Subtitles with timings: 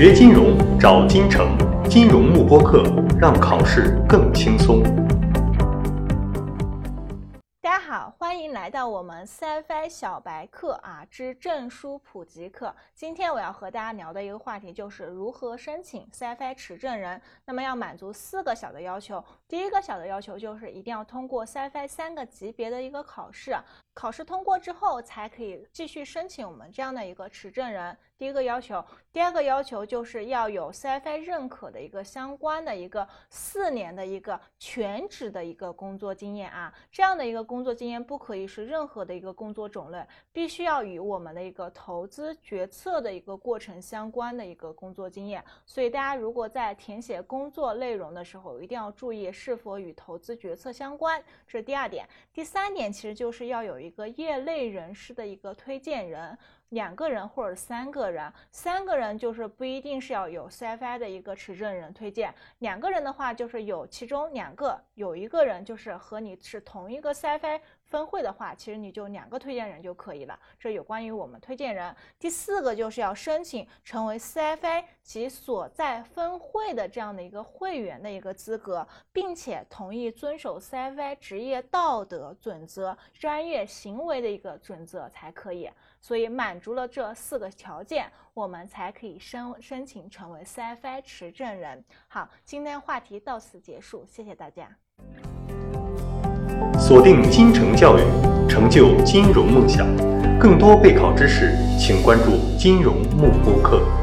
[0.00, 1.54] 学金融找金城，
[1.86, 2.82] 金融慕播课，
[3.20, 4.82] 让考试更轻松。
[7.60, 12.74] 大家好，欢迎来到我们 CFI 小白课啊之证书普及课。
[12.94, 17.20] 今天我要和大家聊的一个话题就是如何申请 CFI 持证人。
[17.44, 19.22] 那么要满足四个小的要求。
[19.46, 23.54] 第一个小的要求就是一定要通过 CFI 三个级别的一个考试，
[24.00, 27.94] 考试通过之后才可以继续申请我们这样的一个持证人。
[28.16, 28.82] 第一个要求，
[29.12, 45.44] 第二个要求就是要有 CFI 认可的一个相关的一个四年的一个全职的一个工作经验啊，这样的一个工作经验不可以是任何的一个工作种类，必须要与我们的一个投资决策的一个过程相关的一个工作经验。
[45.66, 52.06] 所以大家如果在填写工作内容的时候，一定要注意是否与投资决策相关，这是第二点。
[52.32, 56.38] 第三点其实就是要有一一个业内人士的一个推荐人。
[56.68, 67.60] 两个人或者三个人，三个人就是不一定是要有 CFI 的一个持证人推荐，两个人的话就是有其中两个有一个人就是和你是同一个 CFI。
[67.90, 70.38] 分会的话，其实你就两个推荐人就可以了。
[70.60, 71.92] 这有关于我们推荐人。
[72.20, 85.70] 第四个就是要申请成为 CFA 其所在分会的这样的一个会员的一个资格，并且同意遵守 CFA 职业道德准则、专业行为的一个准则才可以。
[86.00, 91.84] 所以满足了这四个条件，我们才可以申申请成为 C F I 持证人。
[92.08, 94.68] 好，今天话题到此结束，谢谢大家。
[96.78, 98.02] 锁定金城教育，
[98.48, 99.86] 成就金融梦想。
[100.38, 103.99] 更多备考知识，请关注金融慕播课。